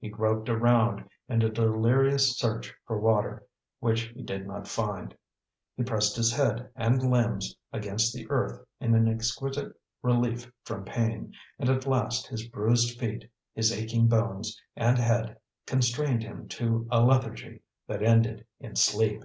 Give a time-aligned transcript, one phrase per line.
[0.00, 3.46] He groped around in a delirious search for water,
[3.78, 5.16] which he did not find;
[5.76, 9.72] he pressed his head and limbs against the earth in an exquisite
[10.02, 16.24] relief from pain; and at last his bruised feet, his aching bones and head constrained
[16.24, 19.22] him to a lethargy that ended in sleep.